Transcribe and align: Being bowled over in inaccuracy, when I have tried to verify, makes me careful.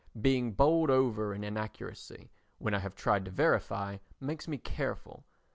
Being 0.19 0.53
bowled 0.53 0.89
over 0.89 1.31
in 1.31 1.43
inaccuracy, 1.43 2.31
when 2.57 2.73
I 2.73 2.79
have 2.79 2.95
tried 2.95 3.23
to 3.25 3.29
verify, 3.29 3.97
makes 4.19 4.47
me 4.47 4.57
careful. 4.57 5.25